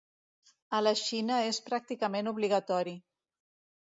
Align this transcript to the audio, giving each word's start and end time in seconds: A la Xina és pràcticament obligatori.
A 0.77 0.77
la 0.85 0.93
Xina 1.01 1.37
és 1.49 1.59
pràcticament 1.67 2.31
obligatori. 2.31 2.95